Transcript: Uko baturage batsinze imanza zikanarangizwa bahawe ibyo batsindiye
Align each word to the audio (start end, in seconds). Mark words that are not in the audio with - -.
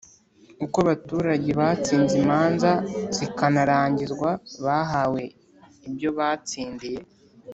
Uko 0.65 0.77
baturage 0.87 1.49
batsinze 1.59 2.13
imanza 2.23 2.71
zikanarangizwa 3.15 4.29
bahawe 4.65 5.23
ibyo 5.87 6.09
batsindiye 6.17 7.01